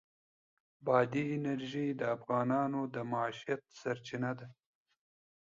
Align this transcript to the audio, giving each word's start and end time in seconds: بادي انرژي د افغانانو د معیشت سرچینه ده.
بادي 0.85 1.23
انرژي 1.35 1.87
د 1.99 2.01
افغانانو 2.15 2.81
د 2.93 2.95
معیشت 3.11 3.61
سرچینه 3.79 4.31
ده. 4.39 4.47